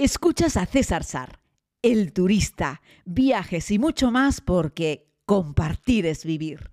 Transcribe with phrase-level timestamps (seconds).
[0.00, 1.40] Escuchas a César Sar,
[1.82, 6.70] el turista, viajes y mucho más porque compartir es vivir.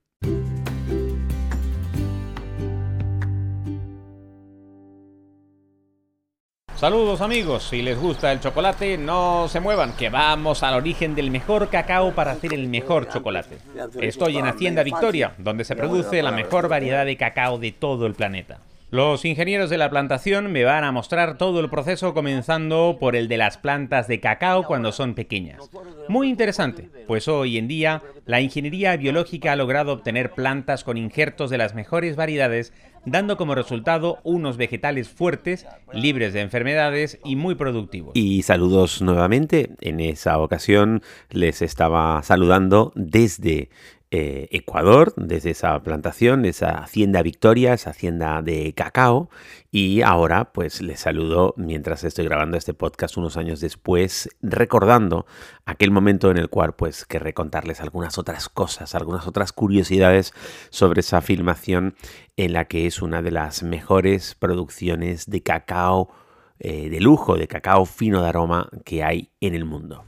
[6.75, 11.31] Saludos amigos, si les gusta el chocolate, no se muevan, que vamos al origen del
[11.31, 13.57] mejor cacao para hacer el mejor chocolate.
[14.01, 18.13] Estoy en Hacienda Victoria, donde se produce la mejor variedad de cacao de todo el
[18.13, 18.59] planeta.
[18.95, 23.27] Los ingenieros de la plantación me van a mostrar todo el proceso comenzando por el
[23.27, 25.69] de las plantas de cacao cuando son pequeñas.
[26.07, 31.49] Muy interesante, pues hoy en día la ingeniería biológica ha logrado obtener plantas con injertos
[31.49, 32.71] de las mejores variedades,
[33.05, 38.13] dando como resultado unos vegetales fuertes, libres de enfermedades y muy productivos.
[38.15, 39.71] Y saludos nuevamente.
[39.81, 43.69] En esa ocasión les estaba saludando desde
[44.11, 49.29] eh, Ecuador, desde esa plantación, esa hacienda Victoria, esa hacienda de cacao.
[49.71, 55.25] Y ahora pues les saludo mientras estoy grabando este podcast unos años después, recordando
[55.65, 60.33] aquel momento en el cual pues querré contarles algunas otras cosas, algunas otras curiosidades
[60.69, 61.95] sobre esa filmación
[62.37, 66.09] en la que es una de las mejores producciones de cacao
[66.59, 70.05] eh, de lujo, de cacao fino de aroma que hay en el mundo.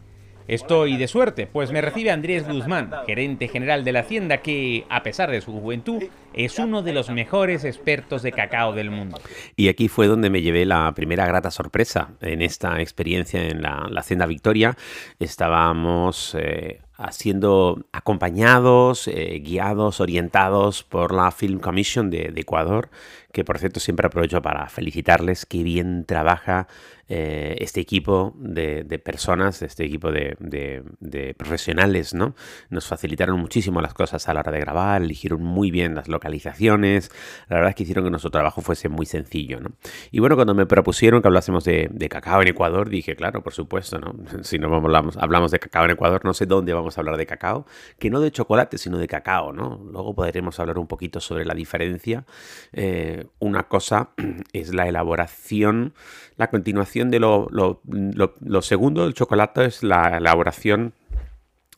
[0.47, 5.03] Estoy de suerte, pues me recibe Andrés Guzmán, gerente general de la hacienda que, a
[5.03, 6.03] pesar de su juventud,
[6.33, 9.19] es uno de los mejores expertos de cacao del mundo.
[9.57, 13.89] Y aquí fue donde me llevé la primera grata sorpresa en esta experiencia en la,
[13.97, 14.77] hacienda Victoria.
[15.19, 16.79] Estábamos eh,
[17.11, 22.89] siendo acompañados, eh, guiados, orientados por la Film Commission de Ecuador,
[23.37, 26.67] que por cierto siempre aprovecho para felicitarles, que bien trabaja
[27.07, 32.35] eh, este equipo de, personas, este equipo de, profesionales, ¿no?
[32.71, 37.11] Nos facilitaron muchísimo las cosas a la hora de grabar, eligieron muy bien las localizaciones,
[37.47, 39.73] la verdad es que hicieron que nuestro trabajo fuese muy sencillo, ¿no?
[40.11, 43.99] Y bueno, cuando me propusieron que hablásemos de, cacao en Ecuador, dije, claro, por supuesto,
[43.99, 44.15] ¿no?
[44.41, 47.27] Si no hablamos, hablamos de cacao en Ecuador, no sé dónde vamos a hablar de
[47.27, 47.67] cacao,
[47.99, 49.79] que no de chocolate, sino de cacao, ¿no?
[49.91, 52.25] Luego podremos hablar un poquito sobre la diferencia.
[52.73, 54.09] Eh, una cosa
[54.53, 55.93] es la elaboración,
[56.35, 60.93] la continuación de lo, lo, segundo del chocolate es la elaboración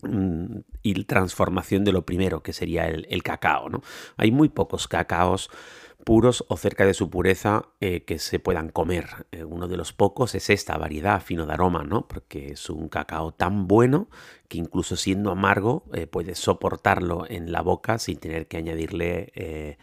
[0.02, 3.70] mm, y transformación de lo primero, que sería el, cacao.
[3.70, 3.82] ¿no?
[4.18, 5.50] Hay muy pocos cacaos
[6.06, 9.28] puros o cerca de su pureza eh, que se puedan comer.
[9.32, 12.08] Eh, uno de los pocos es esta variedad fino de aroma, ¿no?
[12.08, 14.10] Porque es un cacao tan bueno
[14.48, 19.78] que incluso siendo amargo eh, puedes soportarlo en la boca sin tener que añadirle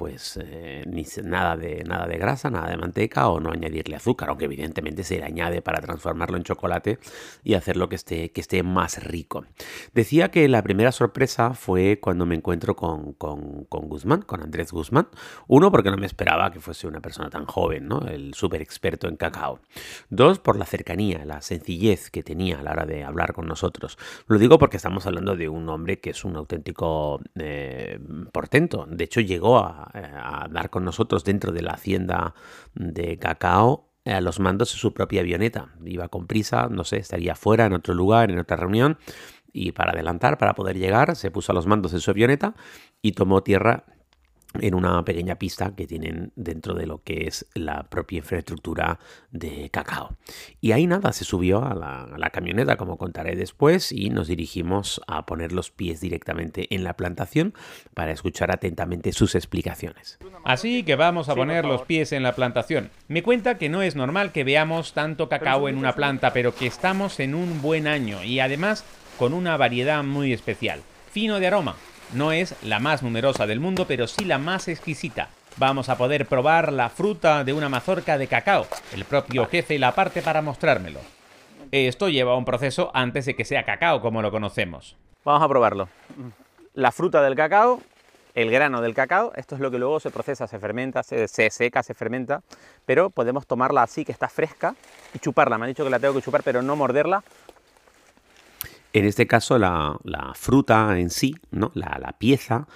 [0.00, 4.30] pues eh, ni nada de, nada de grasa, nada de manteca o no añadirle azúcar,
[4.30, 6.98] aunque evidentemente se le añade para transformarlo en chocolate
[7.44, 9.44] y hacerlo que esté, que esté más rico.
[9.92, 15.08] Decía que la primera sorpresa fue cuando me encuentro con, con, Guzmán, con Andrés Guzmán.
[15.48, 18.00] Uno, porque no me esperaba que fuese una persona tan joven, ¿no?
[18.08, 19.60] el súper experto en cacao.
[20.08, 23.98] Dos, por la cercanía, la sencillez que tenía a la hora de hablar con nosotros.
[24.28, 27.98] Lo digo porque estamos hablando de un hombre que es un auténtico eh,
[28.32, 28.86] portento.
[28.88, 32.34] De hecho, llegó a, a dar con nosotros dentro de la hacienda
[32.74, 35.74] de cacao a los mandos de su propia avioneta.
[35.84, 38.98] Iba con prisa, no sé, estaría fuera en otro lugar, en otra reunión,
[39.52, 42.54] y para adelantar, para poder llegar, se puso a los mandos de su avioneta
[43.02, 43.84] y tomó tierra
[44.58, 48.98] en una pequeña pista que tienen dentro de lo que es la propia infraestructura
[49.30, 50.16] de cacao.
[50.60, 55.26] Y ahí nada, se subió a la, camioneta, como contaré después, y nos dirigimos a
[55.26, 57.54] poner los pies directamente en la plantación
[57.94, 60.18] para escuchar atentamente sus explicaciones.
[60.44, 62.90] Así que vamos a poner los pies en la plantación.
[63.08, 66.66] Me cuenta que no es normal que veamos tanto cacao en una planta, pero que
[66.66, 68.84] estamos en un buen año y además
[69.18, 70.80] con una variedad muy especial.
[71.10, 71.76] Fino de aroma,
[72.12, 75.28] no es la más numerosa del mundo, pero sí la más exquisita.
[75.56, 78.66] Vamos a poder probar la fruta de una mazorca de cacao.
[78.92, 81.00] El propio jefe la parte para mostrármelo.
[81.72, 84.96] Esto lleva un proceso antes de que sea cacao como lo conocemos.
[85.24, 85.88] Vamos a probarlo.
[86.74, 87.80] La fruta del cacao,
[88.34, 91.82] el grano del cacao, esto es lo que luego se procesa, se fermenta, se, seca,
[91.82, 92.42] se fermenta,
[92.86, 94.74] pero podemos tomarla así que está fresca
[95.14, 95.58] y chuparla.
[95.58, 97.22] Me han dicho que la tengo que chupar, pero no morderla
[98.92, 99.98] en este caso, la,
[100.34, 101.70] fruta en sí, ¿no?
[101.74, 102.66] la, pieza,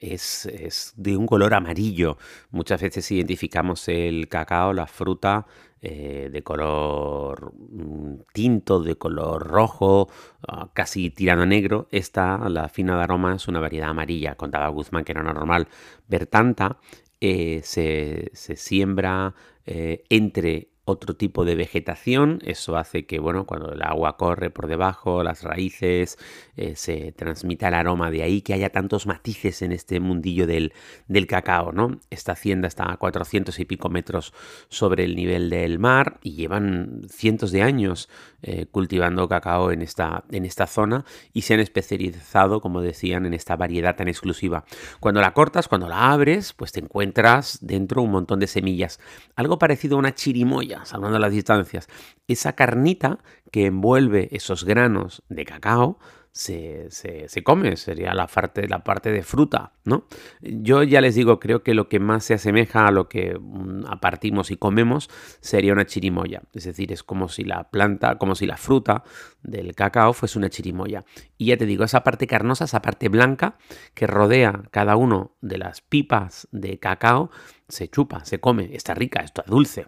[0.00, 2.18] es, de un color amarillo.
[2.50, 5.46] Muchas veces identificamos el cacao, la fruta,
[5.80, 10.08] eh, de color mm, tinto, de color rojo,
[10.46, 11.86] ah, casi tirando a negro.
[11.92, 14.34] Esta, la fina de aroma, es una variedad amarilla.
[14.34, 15.68] Contaba Guzmán que era normal
[16.08, 16.78] ver tanta.
[17.20, 19.34] Eh, se, siembra
[19.66, 22.40] eh, entre otro tipo de vegetación.
[22.44, 26.18] Eso hace que, bueno, cuando el agua corre por debajo, las raíces,
[26.56, 30.72] eh, se transmita el aroma de ahí, que haya tantos matices en este mundillo del,
[31.06, 32.00] del, cacao, ¿no?
[32.10, 34.32] Esta hacienda está a 400 y pico metros
[34.68, 38.08] sobre el nivel del mar y llevan cientos de años
[38.42, 43.34] eh, cultivando cacao en esta, en esta zona y se han especializado, como decían, en
[43.34, 44.64] esta variedad tan exclusiva.
[45.00, 49.00] Cuando la cortas, cuando la abres, pues te encuentras dentro un montón de semillas.
[49.36, 51.88] Algo parecido a una chirimoya, salvando las distancias.
[52.26, 53.18] Esa carnita
[53.50, 55.98] que envuelve esos granos de cacao
[56.38, 60.04] se, se, come, sería la parte, la parte de fruta, ¿no?
[60.40, 63.86] Yo ya les digo, creo que lo que más se asemeja a lo que mm,
[63.88, 65.10] apartimos y comemos
[65.40, 69.02] sería una chirimoya, es decir, es como si la planta, como si la fruta
[69.42, 71.04] del cacao fuese una chirimoya.
[71.38, 73.58] Y ya te digo, esa parte carnosa, esa parte blanca
[73.94, 77.30] que rodea cada uno de las pipas de cacao,
[77.68, 79.86] se chupa, se come, está rica, esto es dulce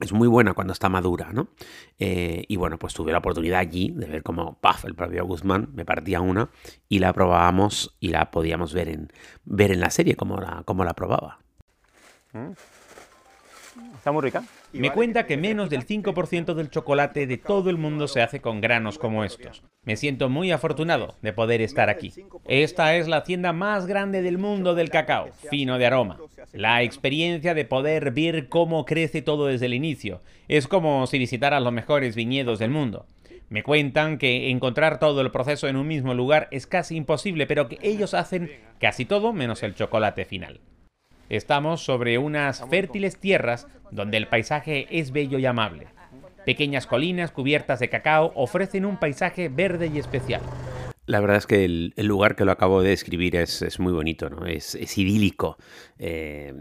[0.00, 1.48] es muy buena cuando está madura, ¿no?
[1.98, 5.70] Eh, y bueno, pues tuve la oportunidad allí de ver cómo, paf, el propio Guzmán
[5.74, 6.50] me partía una
[6.88, 9.12] y la probábamos y la podíamos ver en,
[9.44, 11.38] ver en la serie, cómo la, cómo la probaba.
[12.32, 12.52] Mm.
[13.96, 14.44] Está muy rica.
[14.72, 18.60] Me cuenta que menos del 5% del chocolate de todo el mundo se hace con
[18.60, 19.62] granos como estos.
[19.84, 22.12] Me siento muy afortunado de poder estar aquí.
[22.46, 26.18] Esta es la tienda más grande del mundo del cacao, fino de aroma.
[26.52, 30.20] La experiencia de poder ver cómo crece todo desde el inicio.
[30.48, 33.06] Es como si visitaras los mejores viñedos del mundo.
[33.48, 37.68] Me cuentan que encontrar todo el proceso en un mismo lugar es casi imposible, pero
[37.68, 40.60] que ellos hacen casi todo menos el chocolate final.
[41.28, 45.88] Estamos sobre unas fértiles tierras donde el paisaje es bello y amable.
[46.44, 50.40] Pequeñas colinas cubiertas de cacao ofrecen un paisaje verde y especial.
[51.06, 54.44] La verdad es que el, lugar que lo acabo de describir es, muy bonito, ¿no?
[54.46, 55.56] Es, idílico.
[55.98, 56.54] Eh,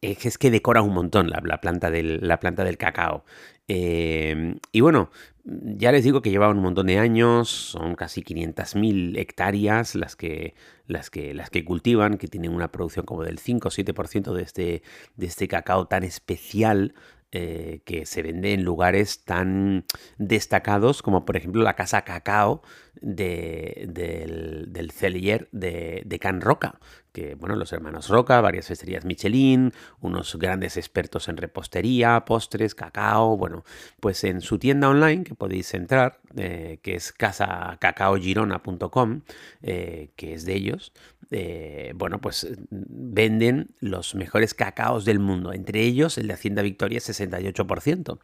[0.00, 3.24] es que decora un montón la, planta, del, la planta del cacao.
[3.68, 5.10] Eh, y bueno,
[5.44, 10.54] ya les digo que llevan un montón de años, son casi 500.000 hectáreas las que,
[10.86, 14.42] las, que, las que cultivan, que tienen una producción como del 5 o 7% de
[14.42, 14.82] este,
[15.16, 16.94] de este cacao tan especial
[17.32, 19.84] eh, que se vende en lugares tan
[20.18, 22.62] destacados como por ejemplo la Casa Cacao
[23.00, 26.78] de, del, del Cellier de, de Can Roca,
[27.12, 33.36] que, bueno, los hermanos Roca, varias cesterías Michelin, unos grandes expertos en repostería, postres, cacao,
[33.36, 33.64] bueno,
[34.00, 39.20] pues en su tienda online que podéis entrar, eh, que es casacacaogirona.com,
[39.62, 40.92] eh, que es de ellos,
[41.34, 46.98] eh, bueno, pues venden los mejores cacaos del mundo, entre ellos el de Hacienda Victoria
[47.00, 48.18] 68%.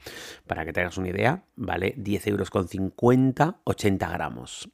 [0.47, 4.69] Para que tengas una idea, vale 10 euros con 50, 80 gramos.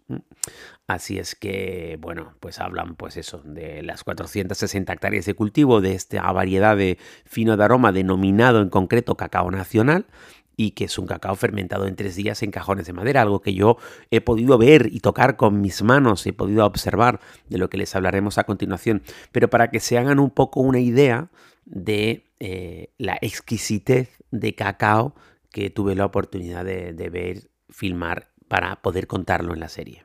[0.88, 5.94] Así es que, bueno, pues hablan pues eso, de las 460 hectáreas de cultivo de
[5.94, 10.06] esta variedad de fino de aroma denominado en concreto cacao nacional
[10.56, 13.54] y que es un cacao fermentado en tres días en cajones de madera, algo que
[13.54, 13.76] yo
[14.10, 17.94] he podido ver y tocar con mis manos, he podido observar de lo que les
[17.94, 19.02] hablaremos a continuación,
[19.32, 21.30] pero para que se hagan un poco una idea
[21.64, 25.14] de eh, la exquisitez de cacao
[25.50, 30.04] que tuve la oportunidad de ver filmar para poder contarlo en la serie.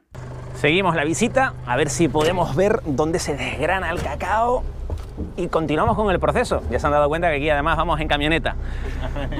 [0.56, 4.64] Seguimos la visita, a ver si podemos ver dónde se desgrana el cacao
[5.38, 6.62] y continuamos con el proceso.
[6.70, 8.56] Ya se han dado cuenta que aquí además vamos en camioneta.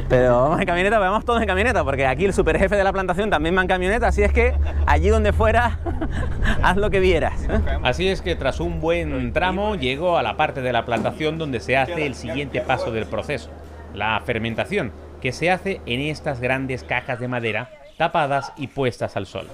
[0.08, 3.30] Pero vamos en camioneta, vamos todos en camioneta, porque aquí el superjefe de la plantación
[3.30, 4.54] también va en camioneta, así es que
[4.86, 5.80] allí donde fuera,
[6.64, 7.48] haz lo que vieras.
[7.84, 11.60] Así es que tras un buen tramo llego a la parte de la plantación donde
[11.60, 13.50] se hace el siguiente paso del proceso,
[13.94, 14.92] la fermentación,
[15.22, 19.48] que se hace en estas grandes cajas de madera tapadas y puestas al sol.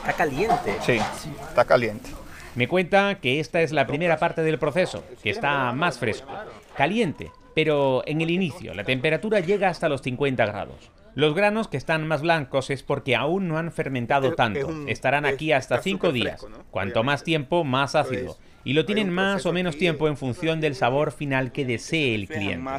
[0.00, 0.76] Está caliente.
[0.84, 1.00] Sí,
[1.48, 2.10] está caliente.
[2.56, 6.32] Me cuenta que esta es la primera parte del proceso, que está más fresco.
[6.74, 10.90] Caliente, pero en el inicio la temperatura llega hasta los 50 grados.
[11.14, 14.70] Los granos que están más blancos es porque aún no han fermentado tanto.
[14.86, 16.46] Estarán aquí hasta 5 días.
[16.70, 18.38] Cuanto más tiempo, más ácido.
[18.64, 22.26] Y lo tienen más o menos tiempo en función del sabor final que desee el
[22.26, 22.70] cliente.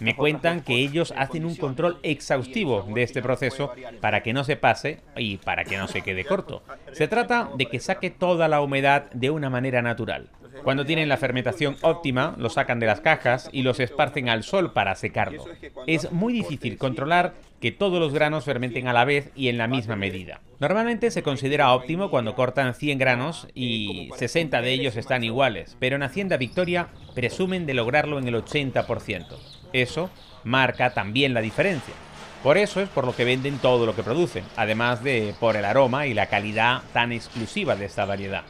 [0.00, 4.56] Me cuentan que ellos hacen un control exhaustivo de este proceso para que no se
[4.56, 6.62] pase y para que no se quede corto.
[6.92, 10.30] Se trata de que saque toda la humedad de una manera natural.
[10.62, 14.72] Cuando tienen la fermentación óptima, lo sacan de las cajas y los esparcen al sol
[14.72, 15.44] para secarlo.
[15.86, 19.66] Es muy difícil controlar que todos los granos fermenten a la vez y en la
[19.66, 20.40] misma medida.
[20.58, 25.96] Normalmente se considera óptimo cuando cortan 100 granos y 60 de ellos están iguales, pero
[25.96, 29.55] en Hacienda Victoria presumen de lograrlo en el 80%.
[29.72, 30.10] Eso
[30.44, 31.94] marca también la diferencia.
[32.42, 35.64] Por eso es por lo que venden todo lo que producen, además de por el
[35.64, 38.44] aroma y la calidad tan exclusiva de esta variedad.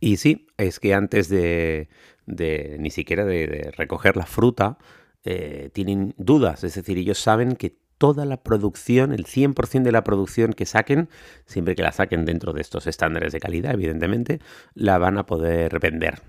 [0.00, 1.88] Y sí, es que antes de,
[2.26, 4.78] ni siquiera de, recoger la fruta,
[5.24, 10.04] eh, tienen dudas, es decir, ellos saben que toda la producción, el 100% de la
[10.04, 11.08] producción que saquen,
[11.46, 14.40] siempre que la saquen dentro de estos estándares de calidad, evidentemente,
[14.74, 16.20] la van a poder vender.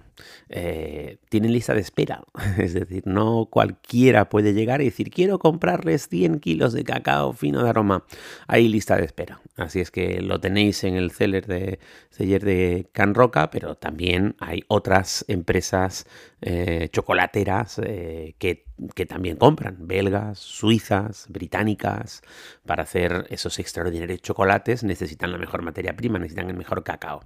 [0.49, 2.23] Eh, tienen lista de espera,
[2.57, 7.63] es decir, no cualquiera puede llegar y decir quiero comprarles 100 kilos de cacao fino
[7.63, 8.05] de aroma.
[8.47, 12.89] Hay lista de espera, así es que lo tenéis en el seller de seller de
[12.93, 16.05] Can Roca, pero también hay otras empresas
[16.41, 22.21] eh, chocolateras eh, que, que también compran, belgas, suizas, británicas,
[22.65, 27.21] para hacer esos extraordinarios chocolates necesitan la mejor materia prima, necesitan el mejor cacao.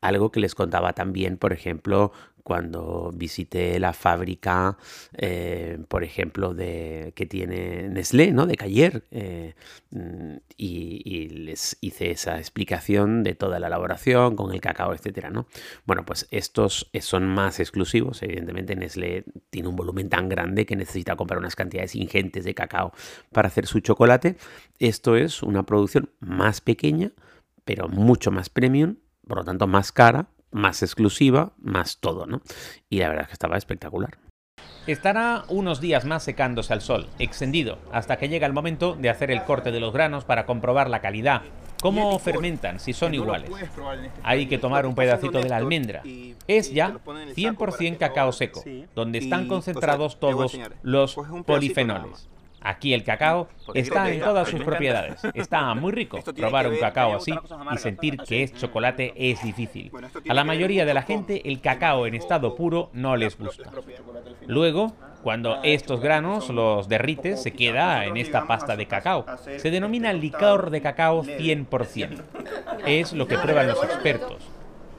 [0.00, 2.12] Algo que les contaba también, por ejemplo,
[2.46, 4.78] cuando visité la fábrica,
[5.18, 8.46] eh, por ejemplo, de, que tiene Nestlé, ¿no?
[8.46, 9.54] De Cayer, eh,
[9.90, 15.48] mm, y, les hice esa explicación de toda la elaboración con el cacao, etcétera, ¿no?
[15.86, 21.16] Bueno, pues estos son más exclusivos, evidentemente Nestlé tiene un volumen tan grande que necesita
[21.16, 22.92] comprar unas cantidades ingentes de cacao
[23.32, 24.36] para hacer su chocolate.
[24.78, 27.10] Esto es una producción más pequeña,
[27.64, 32.40] pero mucho más premium, por lo tanto más cara, más exclusiva, más todo, ¿no?
[32.88, 34.18] Y la verdad es que estaba espectacular.
[34.86, 39.30] Estará unos días más secándose al sol, extendido, hasta que llega el momento de hacer
[39.30, 41.42] el corte de los granos para comprobar la calidad.
[41.82, 43.50] ¿Cómo fermentan si son iguales?
[43.50, 43.82] Este
[44.22, 46.02] Hay que tomar un pedacito de la almendra.
[46.48, 52.28] Es ya 100% cacao seco, donde están concentrados todos los polifenoles.
[52.66, 55.22] Aquí el cacao está en todas sus propiedades.
[55.34, 56.18] Está muy rico.
[56.36, 57.32] Probar un cacao así
[57.72, 59.92] y sentir que es chocolate es difícil.
[60.28, 63.70] A la mayoría de la gente el cacao en estado puro no les gusta.
[64.48, 69.24] Luego, cuando estos granos los derrites, se queda en esta pasta de cacao.
[69.58, 72.20] Se denomina licor de cacao 100%.
[72.86, 74.42] Es lo que prueban los expertos.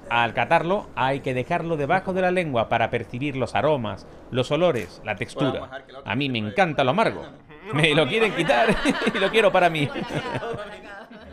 [0.09, 5.01] Al catarlo hay que dejarlo debajo de la lengua para percibir los aromas, los olores,
[5.03, 5.69] la textura.
[6.05, 7.25] A mí me encanta lo amargo.
[7.73, 8.69] Me lo quieren quitar
[9.13, 9.89] y lo quiero para mí.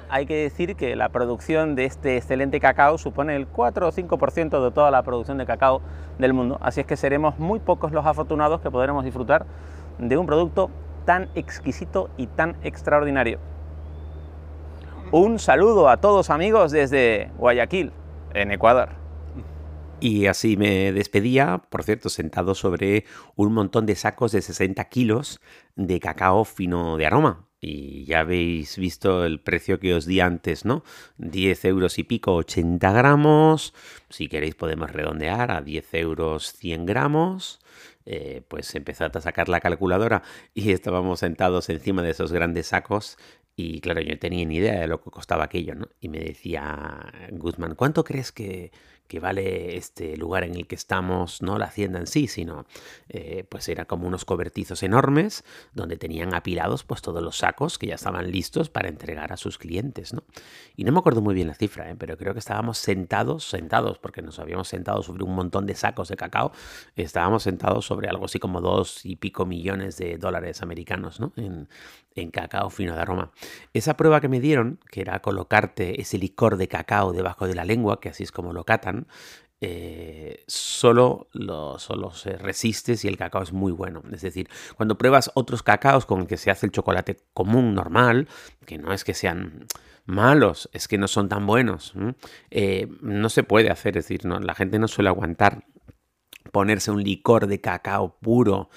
[0.08, 4.64] Hay que decir que la producción de este excelente cacao supone el 4 o 5%
[4.64, 5.80] de toda la producción de cacao
[6.18, 9.46] del mundo, así es que seremos muy pocos los afortunados que podremos disfrutar
[9.98, 10.70] de un producto
[11.04, 13.38] tan exquisito y tan extraordinario.
[15.10, 17.92] Un saludo a todos amigos desde Guayaquil,
[18.34, 19.03] en Ecuador.
[20.04, 23.06] Y así me despedía, por cierto, sentado sobre
[23.36, 25.40] un montón de sacos de 60 kilos
[25.76, 27.48] de cacao fino de aroma.
[27.58, 30.84] Y ya habéis visto el precio que os di antes, ¿no?
[31.16, 33.72] 10 euros y pico, 80 gramos.
[34.10, 37.60] Si queréis podemos redondear a 10 euros 100 gramos.
[38.04, 43.16] Eh, pues empezad a sacar la calculadora y estábamos sentados encima de esos grandes sacos
[43.56, 45.88] y claro, yo no tenía ni idea de lo que costaba aquello, ¿no?
[46.00, 48.72] Y me decía Guzmán, ¿cuánto crees que,
[49.06, 52.66] que vale este lugar en el que estamos, no la hacienda en sí, sino
[53.08, 57.88] eh, pues era como unos cobertizos enormes donde tenían apilados pues todos los sacos que
[57.88, 60.22] ya estaban listos para entregar a sus clientes, ¿no?
[60.76, 61.96] Y no me acuerdo muy bien la cifra, ¿eh?
[61.98, 66.08] pero creo que estábamos sentados, sentados, porque nos habíamos sentado sobre un montón de sacos
[66.08, 66.52] de cacao,
[66.96, 71.32] estábamos sentados sobre algo así como dos y pico millones de dólares americanos, ¿no?
[71.36, 71.68] En,
[72.14, 73.32] en cacao fino de aroma.
[73.72, 77.64] Esa prueba que me dieron, que era colocarte ese licor de cacao debajo de la
[77.64, 78.93] lengua, que así es como lo catan,
[79.60, 84.02] eh, solo, lo, solo se resiste si el cacao es muy bueno.
[84.12, 88.28] Es decir, cuando pruebas otros cacaos con el que se hace el chocolate común, normal,
[88.66, 89.66] que no es que sean
[90.06, 91.94] malos, es que no son tan buenos,
[92.50, 95.64] eh, no se puede hacer, es decir, no, la gente no suele aguantar
[96.52, 98.68] ponerse un licor de cacao puro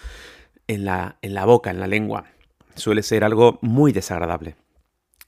[0.68, 2.26] en la, en la boca, en la lengua
[2.78, 4.56] suele ser algo muy desagradable.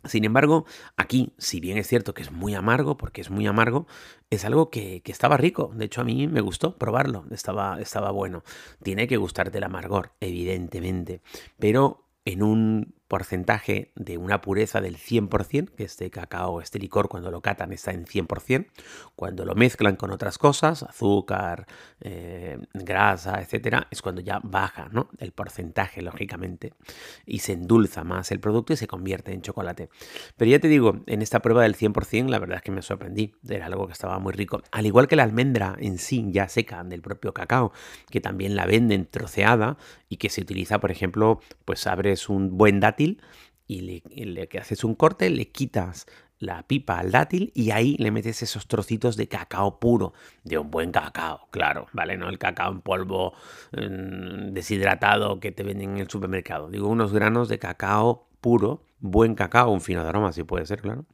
[0.06, 0.65] Sin embargo,
[0.96, 3.86] aquí, si bien es cierto que es muy amargo, porque es muy amargo,
[4.29, 5.72] es algo que, estaba rico.
[5.75, 7.25] De hecho, a mí me gustó probarlo.
[7.32, 8.44] Estaba, estaba bueno.
[8.82, 11.22] Tiene que gustarte el amargor, evidentemente.
[11.58, 17.32] Pero en un porcentaje de una pureza del 100%, que este cacao, este licor cuando
[17.32, 18.68] lo catan está en 100%,
[19.16, 21.66] cuando lo mezclan con otras cosas, azúcar,
[22.01, 25.10] eh, grasa, etcétera, es cuando ya baja ¿no?
[25.18, 26.74] el porcentaje, lógicamente,
[27.25, 29.89] y se endulza más el producto y se convierte en chocolate.
[30.38, 33.34] Pero ya te digo, en esta prueba del 100%, la verdad es que me sorprendí,
[33.48, 36.84] era algo que estaba muy rico, al igual que la almendra en sí, ya seca
[36.84, 37.74] del propio cacao,
[38.12, 39.78] que también la venden troceada
[40.10, 42.80] y que se utiliza, por ejemplo, pues abres un buen
[43.68, 46.08] y le, que haces un corte, le quitas
[46.39, 50.13] la pipa al dátil y ahí le metes esos trocitos de cacao puro,
[50.44, 52.18] de un buen cacao, claro, ¿vale?
[52.18, 53.34] No el cacao en polvo
[53.72, 56.70] deshidratado que te venden en el supermercado.
[56.70, 60.82] Digo, unos granos de cacao puro, buen cacao, un fino de aroma, si puede ser,
[60.82, 61.06] claro.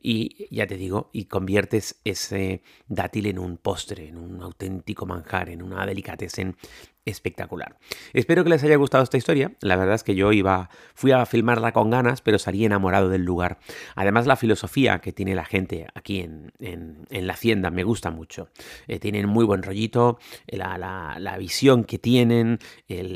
[0.00, 5.48] Y ya te digo, y conviertes ese dátil en un postre, en un auténtico manjar,
[5.48, 6.56] en una delicatessen
[7.04, 7.78] espectacular.
[8.12, 9.52] Espero que les haya gustado esta historia.
[9.60, 13.24] La verdad es que yo iba, fui a filmarla con ganas, pero salí enamorado del
[13.24, 13.58] lugar.
[13.94, 16.52] Además, la filosofía que tiene la gente aquí en,
[17.10, 18.48] la hacienda me gusta mucho.
[18.86, 22.58] Eh, tienen muy buen rollito, la, visión que tienen,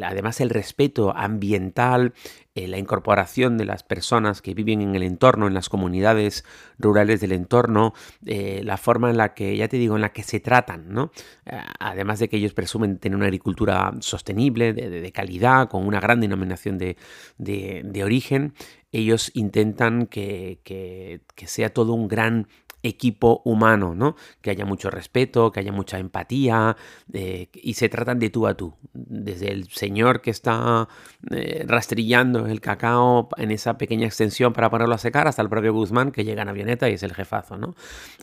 [0.03, 2.15] además el respeto ambiental,
[2.57, 6.43] eh, la incorporación de las personas que viven en el entorno, en las comunidades
[6.79, 7.93] rurales del entorno,
[8.25, 11.13] eh, la forma en la que, ya te digo, en la que se tratan, ¿no?
[11.45, 16.19] Eh, además de que ellos presumen tener una agricultura sostenible, de, calidad, con una gran
[16.23, 16.97] denominación de,
[17.37, 18.55] de origen,
[18.91, 22.49] ellos intentan que, que, que, sea todo un gran
[22.83, 24.17] equipo humano, ¿no?
[24.41, 26.77] Que haya mucho respeto, que haya mucha empatía
[27.13, 28.75] eh, y se tratan de tú a tú.
[28.93, 30.89] Desde el señor que está
[31.31, 35.73] eh, rastrillando el cacao en esa pequeña extensión para ponerlo a secar hasta el propio
[35.73, 37.75] Guzmán que llega en avioneta y es el jefazo, ¿no?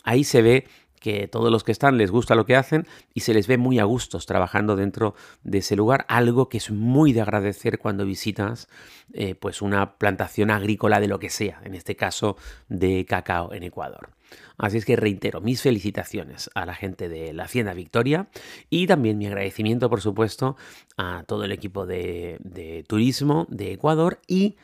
[0.04, 0.68] Ahí se ve
[1.04, 3.78] que todos los que están les gusta lo que hacen y se les ve muy
[3.78, 8.70] a gustos trabajando dentro de ese lugar, algo que es muy de agradecer cuando visitas
[9.12, 12.38] eh, pues una plantación agrícola de lo que sea, en este caso
[12.70, 14.12] de cacao en Ecuador.
[14.58, 18.28] Así es que reitero mis felicitaciones a la gente de la Hacienda Victoria
[18.70, 20.56] y también mi agradecimiento, por supuesto,
[20.98, 24.58] a todo el equipo de, turismo de Ecuador y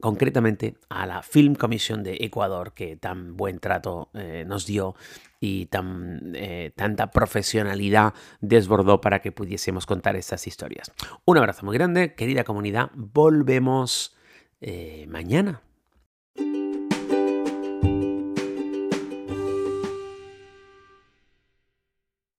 [0.00, 4.94] concretamente a la Film Commission de Ecuador que tan buen trato eh, nos dio
[5.40, 10.92] y tan, eh, tanta profesionalidad desbordó para que pudiésemos contar estas historias.
[11.24, 14.16] Un abrazo muy grande, querida comunidad, volvemos
[14.60, 15.62] eh, mañana.